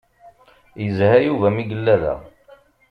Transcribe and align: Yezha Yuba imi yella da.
Yezha 0.83 1.09
Yuba 1.25 1.45
imi 1.51 1.63
yella 1.69 1.95
da. 2.01 2.13